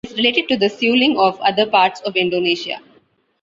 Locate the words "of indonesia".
2.01-2.81